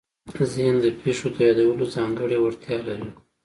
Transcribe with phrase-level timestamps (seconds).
[0.53, 3.09] ذهن د پېښو د یادولو ځانګړې وړتیا لري.